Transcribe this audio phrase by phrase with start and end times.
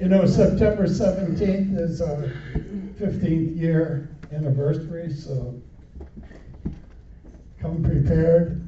[0.00, 2.32] You know, September 17th is our
[2.98, 5.60] 15th year anniversary, so
[7.60, 8.66] come prepared.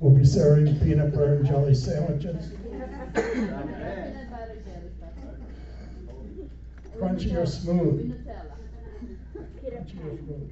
[0.00, 2.54] We'll be serving peanut butter and jelly sandwiches.
[6.98, 8.26] Crunchy or smooth?
[9.62, 10.50] Crunchy or smooth?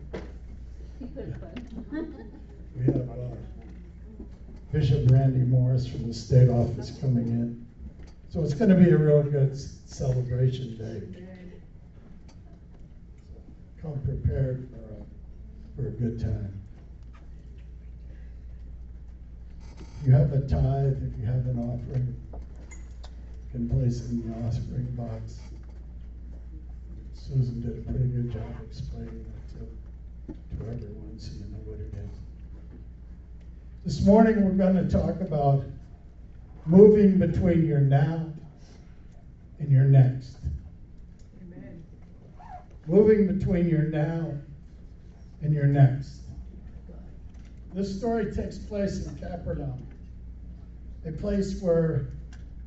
[2.77, 3.35] We have uh,
[4.73, 7.64] Bishop Randy Morris from the state office coming in.
[8.35, 11.23] So it's going to be a real good celebration day.
[13.81, 16.61] Come prepared for a, for a good time.
[19.79, 24.29] If you have a tithe, if you have an offering, you can place it in
[24.29, 25.39] the offering box.
[27.15, 31.79] Susan did a pretty good job explaining it to, to everyone, so you know what
[31.79, 32.19] it is.
[33.85, 35.65] This morning, we're going to talk about
[36.67, 38.34] moving between your now
[39.59, 40.37] and your next.
[42.87, 44.33] Moving between your now
[45.41, 46.21] and your next.
[47.73, 49.87] This story takes place in Capernaum,
[51.07, 52.09] a place where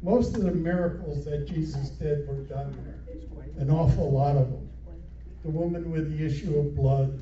[0.02, 4.70] most of the miracles that Jesus did were done there, an awful lot of them.
[5.44, 7.22] The woman with the issue of blood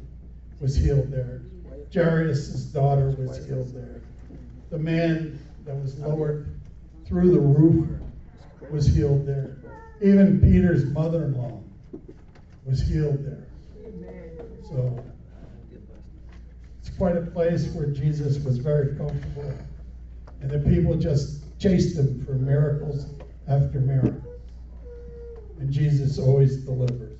[0.59, 1.41] was healed there.
[1.93, 4.01] Jairus' daughter was healed there.
[4.71, 6.59] The man that was lowered
[7.05, 7.87] through the roof
[8.71, 9.57] was healed there.
[10.01, 11.61] Even Peter's mother-in-law
[12.65, 13.47] was healed there.
[14.69, 15.03] So
[16.79, 19.53] it's quite a place where Jesus was very comfortable.
[20.41, 23.05] And the people just chased him for miracles
[23.47, 24.23] after miracles.
[25.59, 27.17] And Jesus always delivers.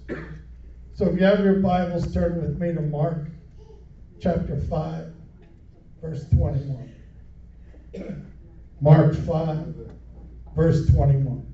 [0.94, 3.28] So if you have your Bibles, turn with me to Mark
[4.20, 5.14] chapter 5,
[6.02, 6.92] verse 21.
[8.82, 9.76] Mark 5,
[10.56, 11.46] verse 21.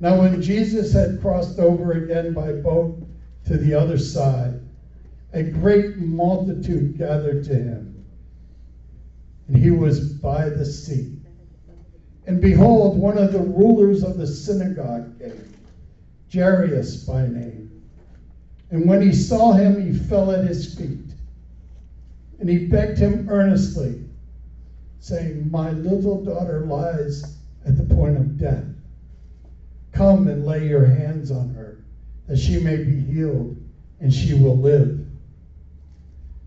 [0.00, 3.06] Now, when Jesus had crossed over again by boat
[3.46, 4.60] to the other side,
[5.32, 8.04] a great multitude gathered to him,
[9.48, 11.18] and he was by the sea.
[12.26, 15.54] And behold, one of the rulers of the synagogue came,
[16.32, 17.82] Jairus by name.
[18.70, 21.12] And when he saw him, he fell at his feet.
[22.40, 24.05] And he begged him earnestly,
[25.00, 28.64] saying, My little daughter lies at the point of death.
[29.92, 31.84] Come and lay your hands on her,
[32.26, 33.56] that she may be healed,
[34.00, 35.06] and she will live.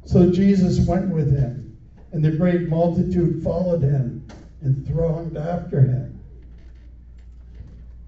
[0.05, 1.77] So Jesus went with him,
[2.11, 4.27] and the great multitude followed him
[4.61, 6.19] and thronged after him.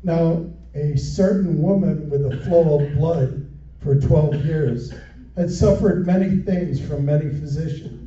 [0.03, 3.47] Now, a certain woman with a flow of blood
[3.79, 4.93] for 12 years
[5.35, 8.00] had suffered many things from many physicians.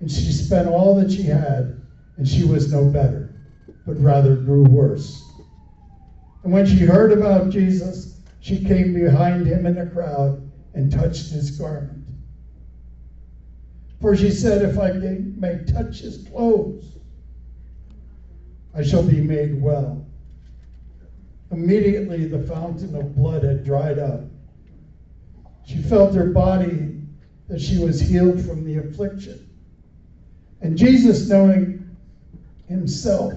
[0.00, 1.80] And she spent all that she had,
[2.16, 3.34] and she was no better,
[3.86, 5.24] but rather grew worse.
[6.44, 11.30] And when she heard about Jesus, she came behind him in the crowd and touched
[11.30, 12.06] his garment.
[14.00, 16.84] For she said, If I may touch his clothes,
[18.74, 20.06] I shall be made well.
[21.50, 24.20] Immediately the fountain of blood had dried up.
[25.66, 27.00] She felt her body
[27.48, 29.47] that she was healed from the affliction.
[30.60, 31.96] And Jesus, knowing
[32.66, 33.34] himself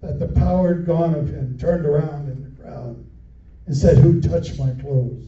[0.00, 3.04] that the power had gone of him, turned around in the crowd
[3.66, 5.24] and said, Who touched my clothes?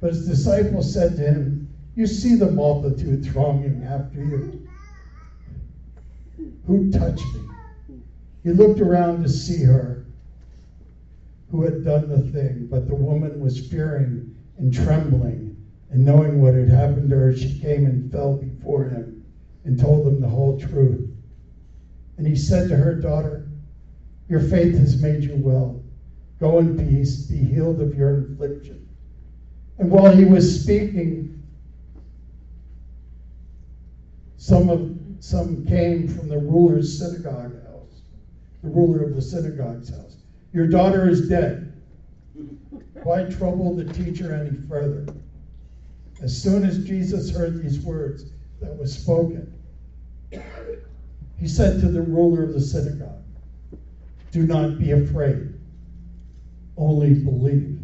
[0.00, 4.66] But his disciples said to him, You see the multitude thronging after you.
[6.66, 7.96] Who touched me?
[8.42, 10.04] He looked around to see her
[11.50, 15.56] who had done the thing, but the woman was fearing and trembling,
[15.90, 19.17] and knowing what had happened to her, she came and fell before him
[19.68, 21.10] and told him the whole truth.
[22.16, 23.46] And he said to her, Daughter,
[24.26, 25.82] your faith has made you well.
[26.40, 28.88] Go in peace, be healed of your affliction.
[29.76, 31.46] And while he was speaking,
[34.38, 38.00] some of some came from the ruler's synagogue house,
[38.62, 40.16] the ruler of the synagogue's house.
[40.54, 41.74] Your daughter is dead.
[43.02, 45.12] Why trouble the teacher any further?
[46.22, 48.24] As soon as Jesus heard these words
[48.60, 49.52] that was spoken,
[51.38, 53.22] he said to the ruler of the synagogue,
[54.32, 55.54] Do not be afraid,
[56.76, 57.78] only believe.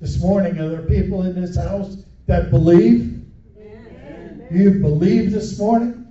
[0.00, 3.24] This morning, are there people in this house that believe?
[4.50, 6.06] You believe this morning?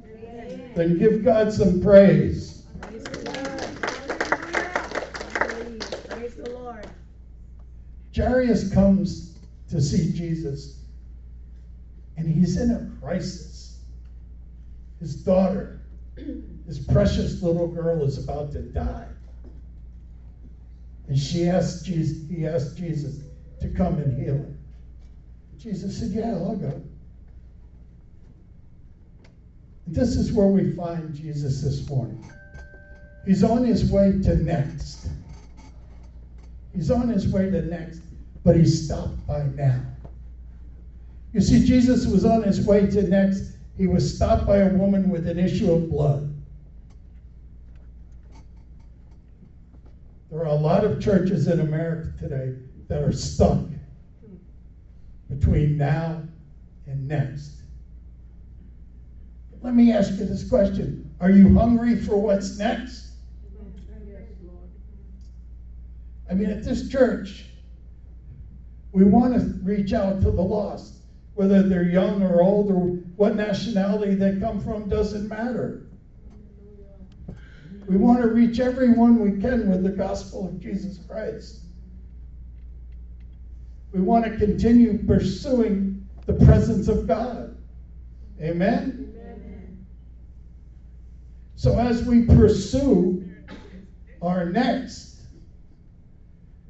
[0.75, 2.63] Then give God some praise.
[2.81, 3.03] Praise
[6.35, 6.87] the Lord.
[8.15, 9.37] Jairus comes
[9.69, 10.79] to see Jesus,
[12.17, 13.48] and he's in a crisis.
[14.99, 15.81] His daughter,
[16.65, 19.07] his precious little girl, is about to die.
[21.07, 23.21] And she asked Jesus, he asked Jesus
[23.61, 24.53] to come and heal her.
[25.57, 26.81] Jesus said, Yeah, I'll go.
[29.87, 32.23] This is where we find Jesus this morning.
[33.25, 35.09] He's on his way to next.
[36.73, 38.01] He's on his way to next,
[38.43, 39.81] but he stopped by now.
[41.33, 43.57] You see, Jesus was on his way to next.
[43.79, 46.29] He was stopped by a woman with an issue of blood.
[50.29, 52.55] There are a lot of churches in America today
[52.89, 53.63] that are stuck
[55.29, 56.25] between now
[56.87, 57.63] and next.
[59.61, 63.13] Let me ask you this question Are you hungry for what's next?
[66.29, 67.45] I mean, at this church,
[68.91, 70.95] we want to reach out to the lost.
[71.33, 75.81] Whether they're young or old or what nationality they come from doesn't matter.
[77.85, 81.59] We want to reach everyone we can with the gospel of Jesus Christ.
[83.91, 87.57] We want to continue pursuing the presence of God.
[88.41, 89.13] Amen?
[89.19, 89.85] Amen.
[91.57, 93.29] So as we pursue
[94.21, 95.19] our next,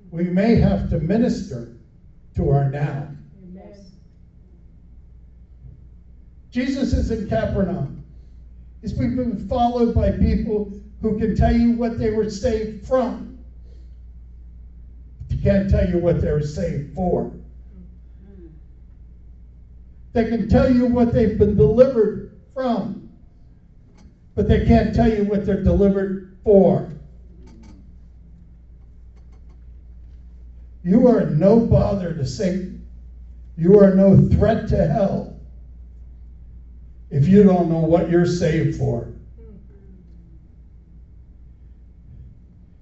[0.10, 1.78] we may have to minister
[2.38, 3.08] to our now.
[6.52, 7.94] Jesus is in Capernaum.
[8.82, 10.68] He's been followed by people
[11.02, 13.30] who can tell you what they were saved from.
[15.30, 17.30] He can't tell you what they were saved for.
[20.14, 22.20] They can tell you what they've been delivered
[22.56, 23.10] from,
[24.36, 26.88] but they can't tell you what they're delivered for.
[30.84, 32.80] You are no bother to Satan.
[33.58, 35.30] You are no threat to hell
[37.12, 39.14] if you don't know what you're saved for.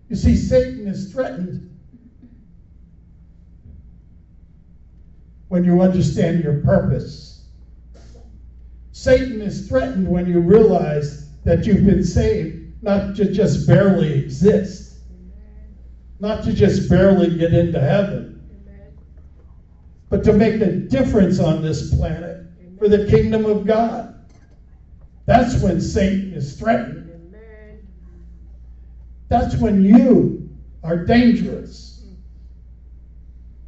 [0.10, 1.64] You see, Satan is threatened
[5.50, 7.46] when you understand your purpose.
[8.92, 15.00] Satan is threatened when you realize that you've been saved, not to just barely exist,
[16.20, 18.42] not to just barely get into heaven,
[20.10, 22.46] but to make a difference on this planet
[22.80, 24.17] for the kingdom of God.
[25.28, 27.36] That's when Satan is threatened.
[29.28, 30.50] That's when you
[30.86, 32.06] are dangerous.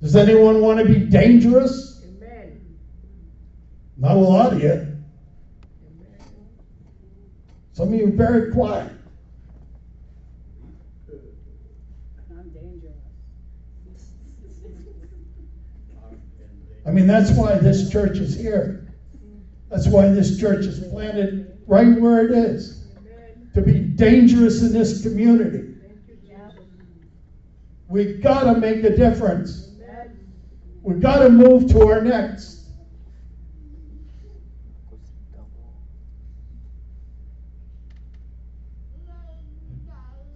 [0.01, 2.01] Does anyone want to be dangerous?
[3.97, 4.87] Not a lot of you.
[7.73, 8.93] Some of you are very quiet.
[12.31, 12.93] I'm dangerous.
[16.85, 18.88] I mean, that's why this church is here.
[19.69, 22.87] That's why this church is planted right where it is
[23.53, 25.75] to be dangerous in this community.
[27.87, 29.71] We've got to make a difference.
[30.81, 32.65] We've got to move to our next.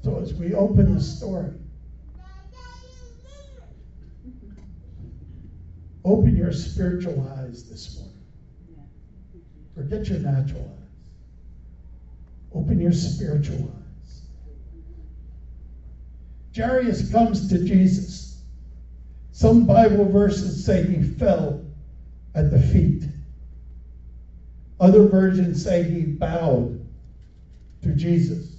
[0.04, 1.54] So as we open the story,
[6.04, 8.13] open your spiritual eyes this morning.
[9.76, 11.10] Forget your natural eyes.
[12.54, 14.22] Open your spiritual eyes.
[16.56, 18.44] Jairus comes to Jesus.
[19.32, 21.66] Some Bible verses say he fell
[22.36, 23.04] at the feet.
[24.80, 26.80] Other versions say he bowed
[27.82, 28.58] to Jesus.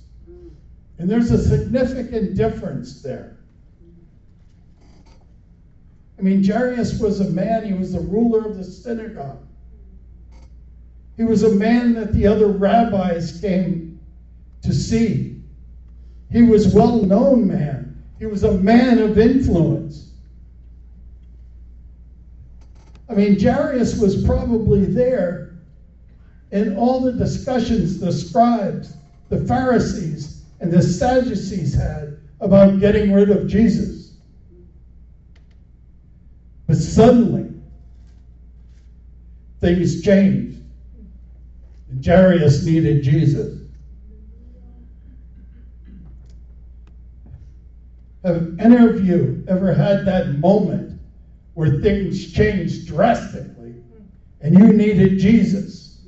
[0.98, 3.36] And there's a significant difference there.
[6.18, 9.44] I mean, Jairus was a man, he was the ruler of the synagogue.
[11.16, 14.00] He was a man that the other rabbis came
[14.62, 15.40] to see.
[16.30, 18.02] He was a well known man.
[18.18, 20.10] He was a man of influence.
[23.08, 25.52] I mean, Jairus was probably there
[26.50, 28.96] in all the discussions the scribes,
[29.28, 34.14] the Pharisees, and the Sadducees had about getting rid of Jesus.
[36.66, 37.52] But suddenly,
[39.60, 40.53] things changed.
[42.04, 43.60] Jairus needed Jesus.
[48.24, 51.00] Have any of you ever had that moment
[51.54, 53.74] where things changed drastically
[54.40, 56.00] and you needed Jesus?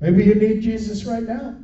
[0.00, 1.56] Maybe you need Jesus right now.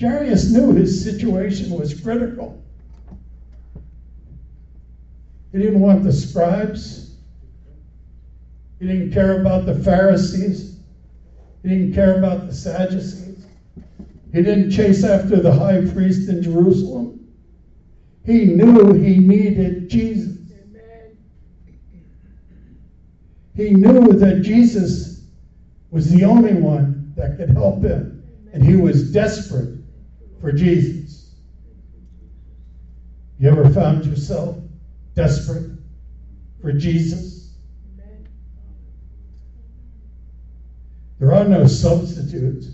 [0.00, 2.63] Jairus knew his situation was critical.
[5.54, 7.14] He didn't want the scribes.
[8.80, 10.80] He didn't care about the Pharisees.
[11.62, 13.46] He didn't care about the Sadducees.
[14.32, 17.32] He didn't chase after the high priest in Jerusalem.
[18.26, 20.36] He knew he needed Jesus.
[23.54, 25.22] He knew that Jesus
[25.92, 28.24] was the only one that could help him.
[28.52, 29.78] And he was desperate
[30.40, 31.36] for Jesus.
[33.38, 34.56] You ever found yourself
[35.14, 35.70] desperate
[36.60, 37.52] for Jesus?
[41.18, 42.68] There are no substitutes.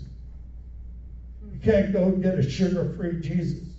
[1.51, 3.69] You can't go and get a sugar free Jesus.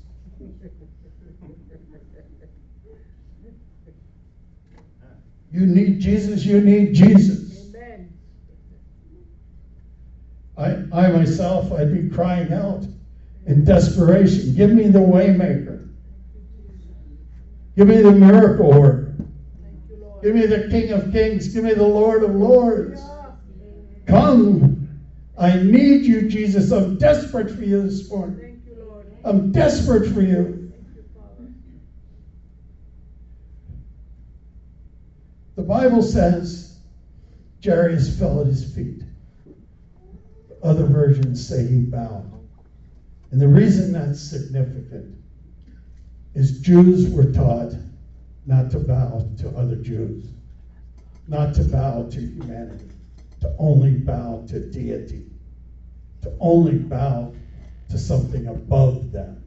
[5.51, 7.43] You need Jesus, you need Jesus.
[10.57, 12.85] I, I myself, I'd be crying out
[13.47, 14.55] in desperation.
[14.55, 15.72] Give me the waymaker.
[17.77, 19.15] Give me the miracle worker.
[19.99, 20.23] Lord.
[20.23, 21.49] Give me the King of Kings.
[21.49, 23.01] Give me the Lord of Lords.
[24.07, 25.01] Come.
[25.39, 26.71] I need you, Jesus.
[26.71, 28.39] I'm desperate for you this morning.
[28.39, 29.07] Thank you, Lord.
[29.25, 30.71] I'm desperate for you.
[30.71, 31.51] Thank you, Father.
[35.57, 36.79] The Bible says
[37.65, 39.03] Jairus fell at his feet.
[40.63, 42.31] Other versions say he bowed.
[43.31, 45.22] And the reason that's significant
[46.35, 47.73] is Jews were taught
[48.47, 50.27] not to bow to other Jews,
[51.29, 52.89] not to bow to humanity,
[53.41, 55.27] to only bow to deity,
[56.23, 57.35] to only bow
[57.91, 59.45] to something above them.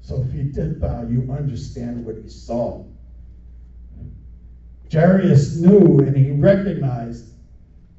[0.00, 2.84] So if he did bow, you understand what he saw.
[4.90, 7.34] Jairus knew and he recognized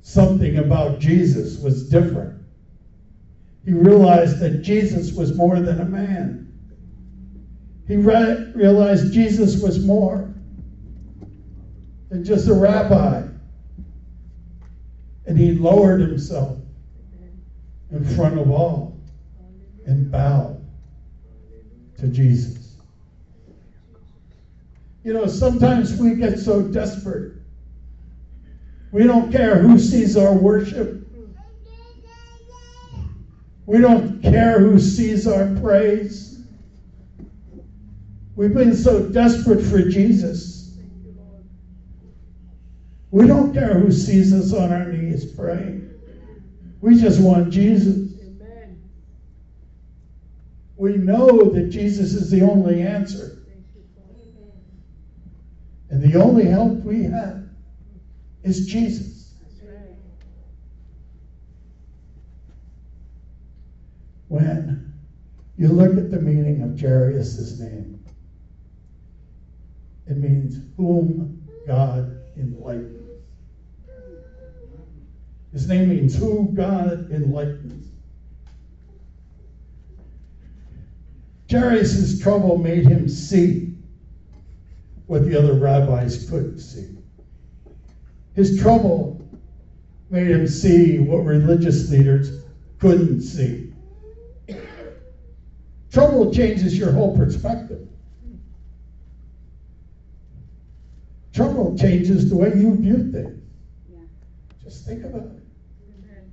[0.01, 2.38] something about Jesus was different.
[3.65, 6.51] He realized that Jesus was more than a man.
[7.87, 10.33] He re- realized Jesus was more
[12.09, 13.23] than just a rabbi.
[15.25, 16.57] And he lowered himself
[17.91, 18.99] in front of all
[19.85, 20.63] and bowed
[21.97, 22.75] to Jesus.
[25.03, 27.33] You know, sometimes we get so desperate.
[28.91, 31.07] We don't care who sees our worship.
[33.69, 36.39] We don't care who sees our praise.
[38.35, 40.75] We've been so desperate for Jesus.
[43.11, 45.87] We don't care who sees us on our knees praying.
[46.81, 48.11] We just want Jesus.
[50.75, 53.43] We know that Jesus is the only answer.
[55.91, 57.43] And the only help we have
[58.41, 59.35] is Jesus.
[59.43, 59.95] That's right.
[64.29, 64.93] When
[65.57, 68.05] you look at the meaning of Jairus' name,
[70.05, 73.23] it means whom God enlightens.
[75.51, 77.87] His name means who God enlightens.
[81.51, 83.73] Jairus' trouble made him see
[85.07, 86.99] what the other rabbis couldn't see.
[88.35, 89.27] His trouble
[90.11, 92.43] made him see what religious leaders
[92.77, 93.68] couldn't see.
[96.31, 97.87] Trouble changes your whole perspective.
[101.33, 103.41] Trouble changes the way you view things.
[103.89, 103.99] Yeah.
[104.63, 105.43] Just think about it.
[105.87, 106.31] Amen.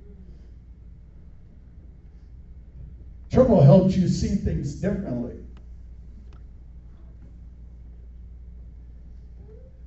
[3.31, 5.37] Trouble helps you see things differently.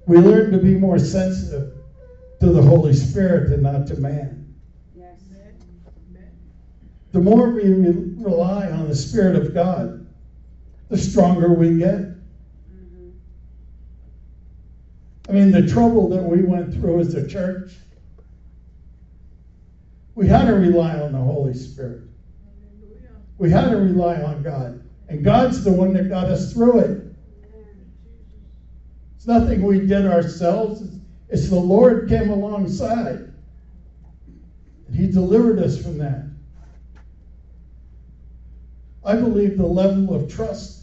[0.07, 1.75] We learn to be more sensitive
[2.41, 4.55] to the Holy Spirit and not to man.
[4.97, 5.21] Yes.
[7.13, 10.00] The more we re- rely on the Spirit of God,
[10.91, 12.01] the stronger we get.
[15.29, 17.73] I mean, the trouble that we went through as a church,
[20.17, 22.03] we had to rely on the Holy Spirit.
[23.39, 24.83] We had to rely on God.
[25.09, 27.03] And God's the one that got us through it.
[29.17, 30.83] It's nothing we did ourselves.
[31.29, 33.33] It's the Lord came alongside.
[34.89, 36.25] And He delivered us from that.
[39.05, 40.80] I believe the level of trust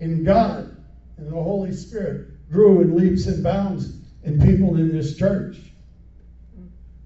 [0.00, 0.76] in God
[1.16, 5.56] and the Holy Spirit grew in leaps and bounds in people in this church.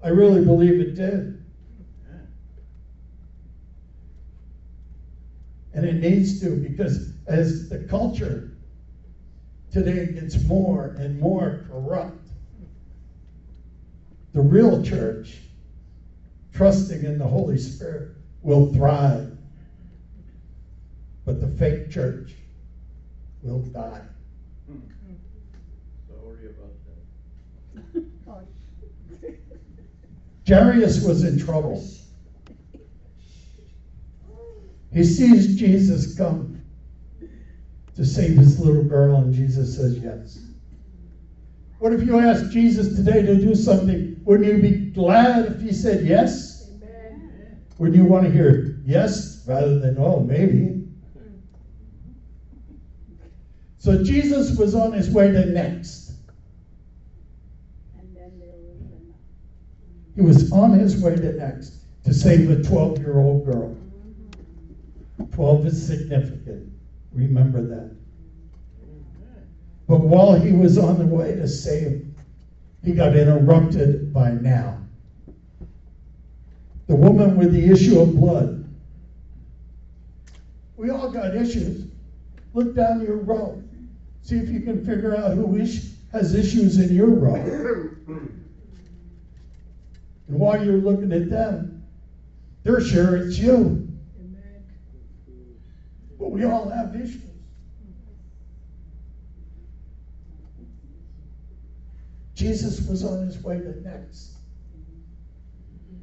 [0.03, 1.39] I really believe it did.
[5.73, 8.51] And it needs to because as the culture
[9.71, 12.27] today gets more and more corrupt,
[14.33, 15.39] the real church,
[16.53, 18.09] trusting in the Holy Spirit,
[18.43, 19.35] will thrive.
[21.25, 22.35] But the fake church
[23.43, 24.01] will die.
[26.07, 28.03] Sorry about that.
[28.27, 28.41] Oh,
[30.47, 31.83] Jairus was in trouble.
[34.91, 36.61] He sees Jesus come
[37.95, 40.39] to save his little girl, and Jesus says yes.
[41.79, 44.19] What if you asked Jesus today to do something?
[44.23, 46.69] Wouldn't you be glad if he said yes?
[46.75, 47.61] Amen.
[47.77, 50.82] Wouldn't you want to hear yes rather than oh, maybe?
[53.83, 56.13] So Jesus was on his way to next.
[57.99, 59.01] And then there was.
[60.15, 63.75] He was on his way to next to save a 12 year old girl.
[65.33, 66.71] 12 is significant.
[67.11, 67.93] Remember that.
[69.89, 72.07] But while he was on the way to save,
[72.85, 74.77] he got interrupted by now.
[76.87, 78.63] The woman with the issue of blood.
[80.77, 81.85] We all got issues.
[82.53, 83.62] Look down your row.
[84.23, 87.35] See if you can figure out who is, has issues in your row.
[90.27, 91.85] And while you're looking at them,
[92.63, 93.89] they're sure it's you.
[96.17, 97.19] But we all have issues.
[102.33, 104.37] Jesus was on his way to the next.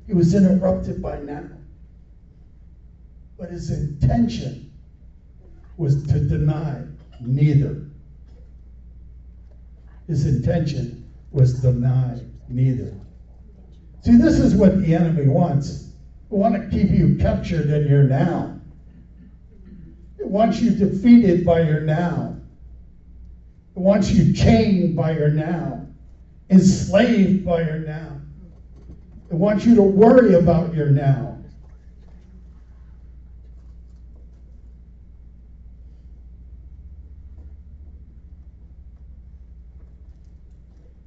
[0.06, 1.48] He was interrupted by now.
[3.38, 4.70] But his intention
[5.78, 6.84] was to deny
[7.22, 7.89] neither.
[10.10, 12.96] His intention was deny neither.
[14.02, 15.92] See, this is what the enemy wants.
[16.28, 18.60] They want to keep you captured in your now.
[20.18, 22.34] It wants you defeated by your now.
[23.76, 25.86] It wants you chained by your now,
[26.50, 28.20] enslaved by your now.
[29.30, 31.29] It wants you to worry about your now.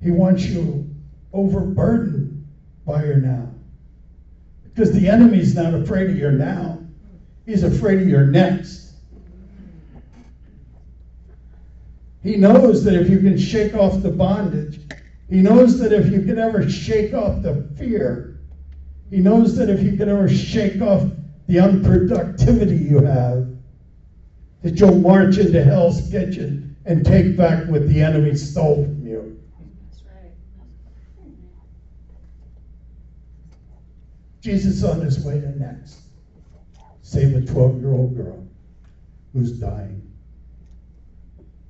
[0.04, 0.90] He wants you
[1.32, 2.46] overburdened
[2.86, 3.50] by your now.
[4.64, 6.80] Because the enemy's not afraid of your now,
[7.46, 8.94] he's afraid of your next.
[12.22, 14.80] He knows that if you can shake off the bondage,
[15.30, 18.40] he knows that if you can ever shake off the fear,
[19.10, 21.04] he knows that if you can ever shake off
[21.48, 23.48] the unproductivity you have,
[24.62, 29.40] that you'll march into hell's kitchen and take back what the enemy stole from you.
[29.90, 30.32] That's right.
[34.44, 36.04] Jesus on his way to next.
[37.02, 38.46] Save a 12 year old girl
[39.34, 40.04] who's dying.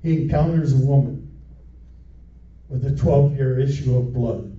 [0.02, 1.22] He encounters a woman
[2.70, 4.58] with a 12 year issue of blood.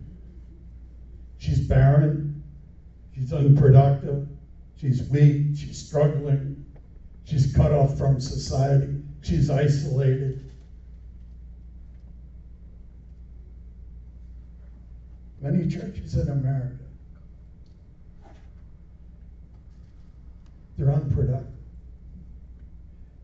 [1.40, 2.32] She's barren,
[3.14, 4.24] she's unproductive,
[4.78, 6.56] she's weak, she's struggling,
[7.26, 10.38] she's cut off from society, she's isolated.
[15.42, 16.85] Many churches in America
[20.78, 21.54] They're unproductive.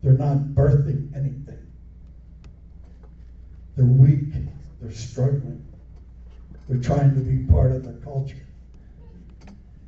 [0.02, 1.58] They're not birthing anything.
[3.76, 4.32] They're weak.
[4.80, 5.64] They're struggling.
[6.68, 8.36] They're trying to be part of the culture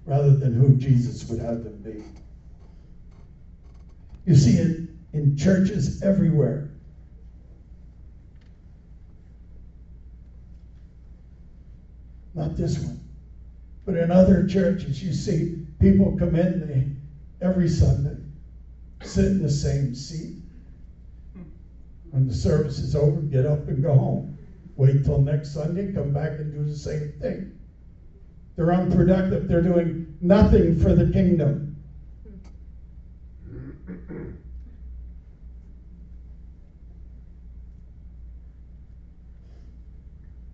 [0.06, 2.04] rather than who Jesus would have them be.
[4.26, 6.70] You see it in churches everywhere.
[12.34, 13.00] Not this one.
[13.86, 16.98] But in other churches, you see people come in,
[17.44, 18.16] every Sunday,
[19.02, 20.38] sit in the same seat.
[22.10, 24.38] When the service is over, get up and go home.
[24.76, 27.58] Wait till next Sunday, come back and do the same thing.
[28.56, 29.48] They're unproductive.
[29.48, 31.76] They're doing nothing for the kingdom.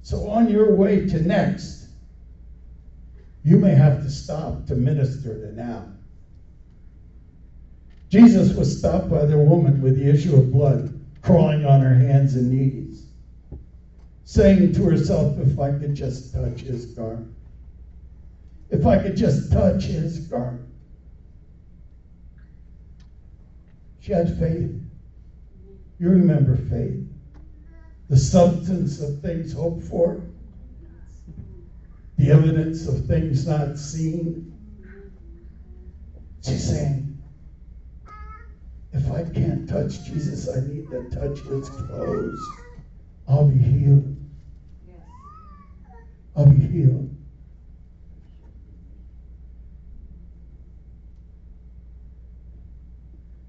[0.03, 1.89] So, on your way to next,
[3.45, 6.00] you may have to stop to minister to now.
[8.11, 12.35] Jesus was stopped by the woman with the issue of blood, crawling on her hands
[12.35, 13.07] and knees,
[14.25, 17.29] saying to herself, If I could just touch his garment,
[18.69, 20.67] if I could just touch his garment.
[24.01, 24.75] She had faith.
[26.01, 27.07] You remember faith,
[28.09, 30.25] the substance of things hoped for,
[32.17, 34.53] the evidence of things not seen.
[36.43, 37.10] She's saying,
[38.93, 42.59] if I can't touch Jesus, I need to touch his clothes.
[43.29, 44.17] I'll be healed.
[46.37, 47.11] I'll be healed.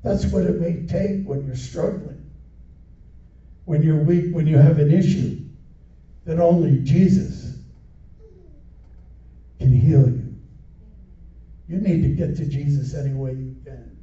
[0.04, 2.22] That's what it may take when you're struggling.
[3.66, 5.38] when you're weak, when you have an issue,
[6.26, 7.58] that only Jesus
[9.60, 10.36] can heal you.
[11.68, 14.01] You need to get to Jesus any way you can.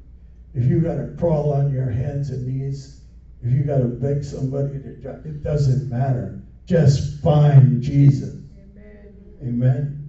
[0.54, 3.04] If you got to crawl on your hands and knees,
[3.42, 6.42] if you got to beg somebody to, jo- it doesn't matter.
[6.66, 8.34] Just find Jesus.
[9.42, 10.08] Amen.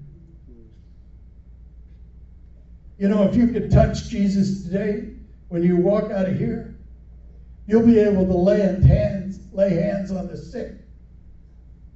[3.00, 5.04] You know, if you could touch Jesus today,
[5.50, 6.76] when you walk out of here,
[7.68, 10.70] you'll be able to lay hands, lay hands on the sick,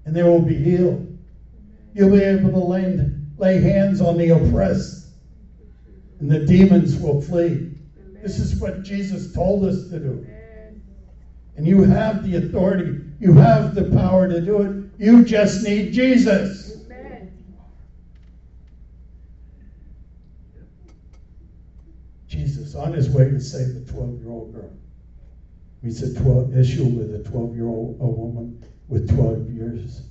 [0.06, 1.04] and they will be healed.
[1.96, 2.98] You'll be able to lay,
[3.38, 5.08] lay hands on the oppressed,
[6.20, 7.73] and the demons will flee.
[8.24, 10.26] This is what Jesus told us to do.
[11.58, 14.86] And you have the authority, you have the power to do it.
[14.98, 16.78] You just need Jesus.
[22.28, 24.72] Jesus on his way to save the 12 year old girl.
[25.82, 30.04] Meets a 12 issue with a 12 year old a woman with 12 years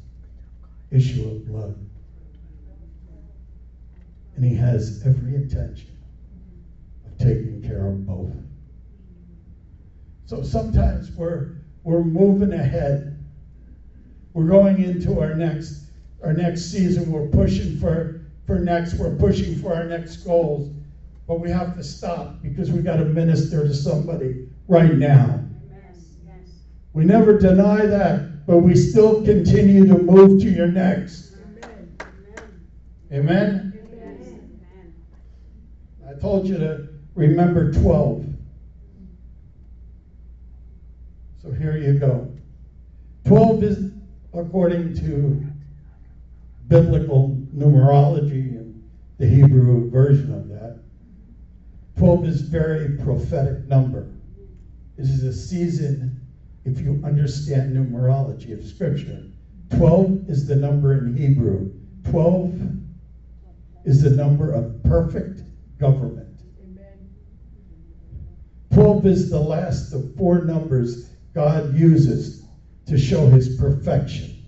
[0.90, 1.74] issue of blood.
[4.36, 5.91] And he has every intention
[7.18, 8.30] taking care of both.
[10.26, 13.18] So sometimes we're we're moving ahead.
[14.32, 15.84] We're going into our next
[16.22, 17.10] our next season.
[17.10, 18.94] We're pushing for for next.
[18.94, 20.70] We're pushing for our next goals.
[21.26, 25.40] But we have to stop because we got to minister to somebody right now.
[26.92, 31.36] We never deny that, but we still continue to move to your next.
[33.12, 33.72] Amen?
[36.08, 38.26] I told you to remember 12.
[41.42, 42.32] So here you go.
[43.26, 43.92] 12 is
[44.34, 45.44] according to
[46.68, 48.82] biblical numerology and
[49.18, 50.80] the Hebrew version of that.
[51.98, 54.08] 12 is very prophetic number.
[54.96, 56.20] This is a season,
[56.64, 59.24] if you understand numerology of Scripture.
[59.76, 61.72] 12 is the number in Hebrew.
[62.10, 62.60] 12
[63.84, 65.42] is the number of perfect
[65.78, 66.21] government.
[68.72, 72.44] 12 is the last of four numbers God uses
[72.86, 74.44] to show his perfection.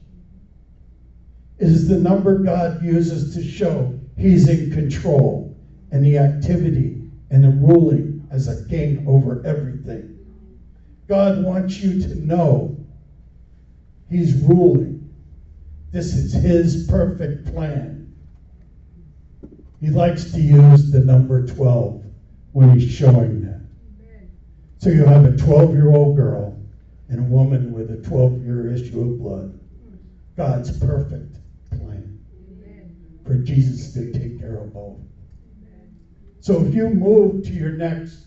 [1.58, 5.56] It is the number God uses to show he's in control
[5.92, 10.18] and the activity and the ruling as a king over everything.
[11.06, 12.76] God wants you to know
[14.10, 15.12] he's ruling.
[15.92, 18.12] This is his perfect plan.
[19.80, 22.04] He likes to use the number 12
[22.52, 23.53] when he's showing that.
[24.84, 26.60] So you have a 12 year old girl
[27.08, 29.58] and a woman with a 12 year issue of blood.
[30.36, 31.38] God's perfect
[31.70, 32.22] plan
[33.24, 34.98] for Jesus to take care of both.
[36.40, 38.26] So if you move to your next,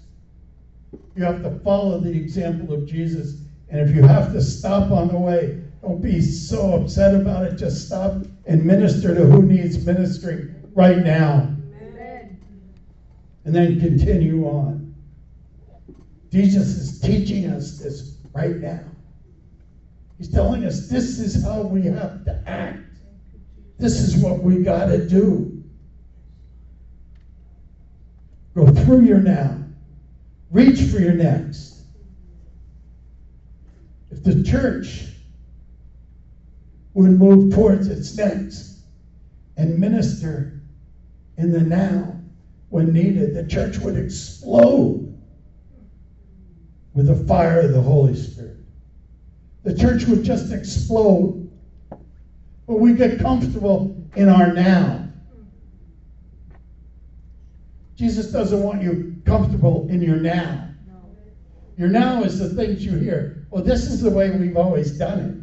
[1.16, 3.36] you have to follow the example of Jesus.
[3.70, 7.58] And if you have to stop on the way, don't be so upset about it.
[7.58, 8.14] Just stop
[8.48, 11.54] and minister to who needs ministering right now.
[13.46, 14.77] And then continue on.
[16.32, 18.84] Jesus is teaching us this right now.
[20.18, 22.80] He's telling us this is how we have to act.
[23.78, 25.64] This is what we got to do.
[28.56, 29.60] Go through your now.
[30.50, 31.84] Reach for your next.
[34.10, 35.10] If the church
[36.96, 38.80] would move towards its next
[39.58, 40.60] and minister
[41.38, 42.16] in the now
[42.70, 45.07] when needed, the church would explode
[46.98, 48.58] with the fire of the Holy Spirit.
[49.64, 51.48] The church would just explode.
[52.66, 55.08] But we get comfortable in our now.
[57.96, 60.70] Jesus doesn't want you comfortable in your now.
[61.78, 63.46] Your now is the things you hear.
[63.52, 65.36] Well, this is the way we've always done it.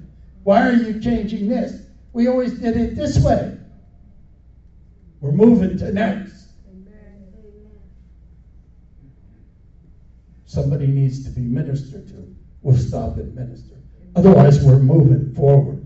[0.42, 1.86] Why are you changing this?
[2.12, 3.56] We always did it this way.
[5.20, 6.43] We're moving to next.
[10.54, 12.36] Somebody needs to be ministered to.
[12.62, 13.74] We'll stop and minister.
[14.14, 15.84] Otherwise, we're moving forward.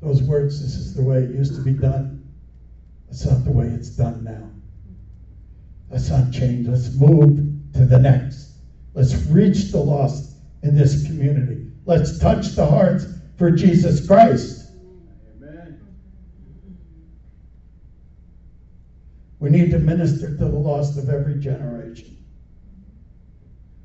[0.00, 2.32] Those words, this is the way it used to be done.
[3.08, 4.50] That's not the way it's done now.
[5.90, 6.68] Let's not change.
[6.68, 8.52] Let's move to the next.
[8.94, 11.66] Let's reach the lost in this community.
[11.86, 13.04] Let's touch the hearts
[13.36, 14.70] for Jesus Christ.
[15.36, 15.80] Amen.
[19.40, 22.18] We need to minister to the lost of every generation.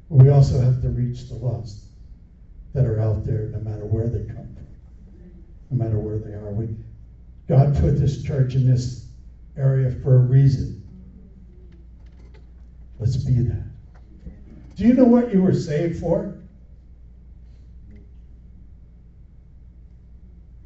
[0.09, 1.85] But we also have to reach the lost
[2.73, 4.67] that are out there no matter where they come from,
[5.71, 6.53] no matter where they are.
[6.53, 6.75] We,
[7.47, 9.07] God put this church in this
[9.55, 10.83] area for a reason.
[12.99, 13.63] Let's be that.
[14.75, 16.37] Do you know what you were saved for?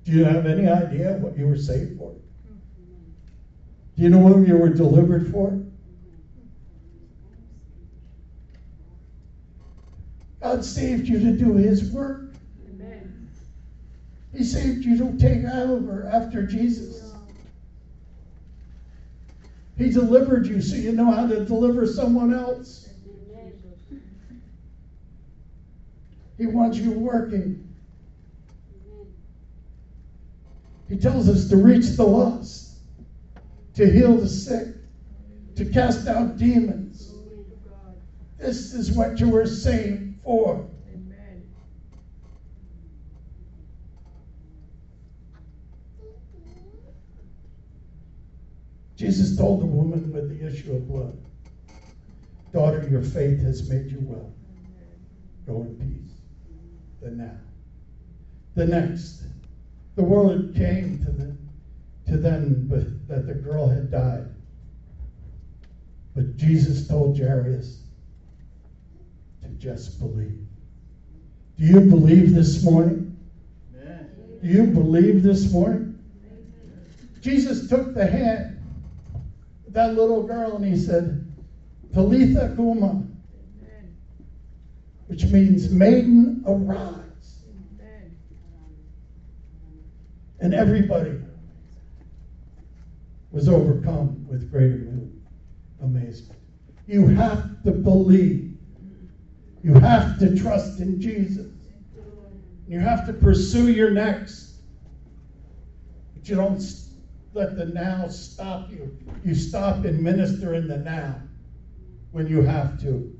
[0.03, 2.15] Do you have any idea what you were saved for?
[3.99, 5.61] Do you know what you were delivered for?
[10.39, 12.31] God saved you to do His work.
[12.69, 13.29] Amen.
[14.31, 17.13] He saved you to take over after Jesus.
[19.77, 22.87] He delivered you so you know how to deliver someone else.
[26.37, 27.67] He wants you working.
[30.87, 32.68] He tells us to reach the lost,
[33.79, 34.67] to heal the sick,
[35.55, 37.13] to cast out demons.
[38.37, 40.67] This is what you were saved for.
[48.97, 51.17] Jesus told the woman with the issue of blood,
[52.51, 54.33] Daughter, your faith has made you well.
[55.47, 56.17] Go in peace.
[57.01, 57.37] The now.
[58.55, 59.23] The next.
[59.95, 61.37] The word came to, the,
[62.09, 64.25] to them but, that the girl had died.
[66.15, 67.83] But Jesus told Jairus
[69.43, 70.45] to just believe.
[71.57, 73.15] Do you believe this morning?
[73.75, 74.09] Amen.
[74.41, 75.99] Do you believe this morning?
[77.21, 78.59] Jesus took the hand
[79.67, 81.31] of that little girl and he said,
[81.93, 83.03] Talitha Kuma,
[85.07, 87.43] which means maiden arise.
[87.79, 88.17] Amen.
[90.39, 91.19] And everybody
[93.31, 94.97] was overcome with greater
[95.81, 96.39] amazement.
[96.87, 98.57] You have to believe.
[99.63, 101.47] You have to trust in Jesus.
[102.67, 104.55] You have to pursue your next.
[106.13, 106.63] But you don't
[107.33, 108.97] let the now stop you.
[109.23, 111.15] You stop and minister in the now
[112.11, 113.15] when you have to.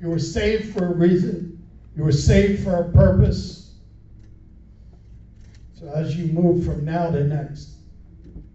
[0.00, 1.66] You were saved for a reason.
[1.96, 3.74] You were saved for a purpose.
[5.74, 7.77] So as you move from now to next,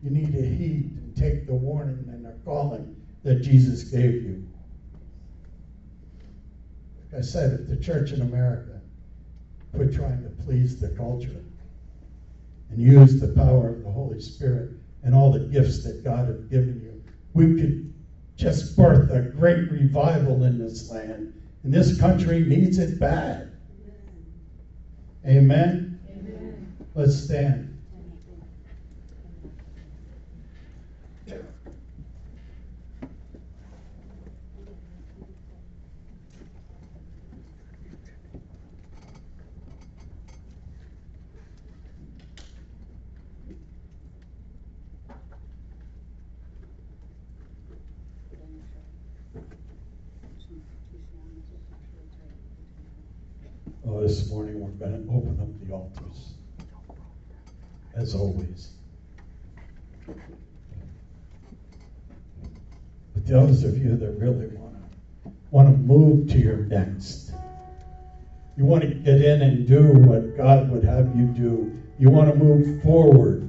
[0.03, 4.45] you need to heed and take the warning and the calling that Jesus gave you.
[7.11, 8.81] Like I said, if the church in America
[9.73, 11.45] quit trying to please the culture
[12.69, 14.71] and use the power of the Holy Spirit
[15.03, 17.01] and all the gifts that God has given you,
[17.33, 17.93] we could
[18.35, 21.33] just birth a great revival in this land.
[21.63, 23.51] And this country needs it bad.
[25.25, 25.97] Amen.
[26.09, 26.75] Amen.
[26.93, 27.72] Let's stand.
[53.93, 56.33] Oh, this morning we're going to open up the altars,
[57.95, 58.71] as always.
[63.13, 67.33] But those of you that really want to want to move to your next,
[68.57, 71.79] you want to get in and do what God would have you do.
[71.99, 73.47] You want to move forward.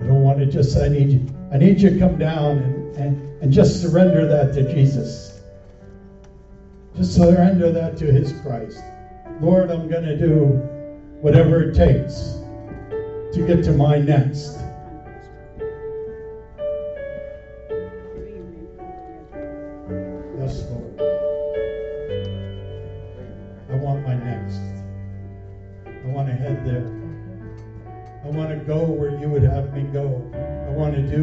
[0.00, 1.26] You don't want to just say I need you.
[1.52, 5.42] I need you to come down and, and, and just surrender that to Jesus.
[6.96, 8.82] Just surrender that to His Christ.
[9.40, 10.48] Lord, I'm going to do
[11.20, 12.40] whatever it takes
[13.32, 14.58] to get to my next.